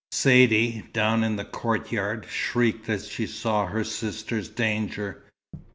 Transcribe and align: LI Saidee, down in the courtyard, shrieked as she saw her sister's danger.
LI 0.01 0.17
Saidee, 0.17 0.83
down 0.93 1.23
in 1.23 1.35
the 1.35 1.45
courtyard, 1.45 2.25
shrieked 2.27 2.89
as 2.89 3.07
she 3.07 3.27
saw 3.27 3.67
her 3.67 3.83
sister's 3.83 4.49
danger. 4.49 5.21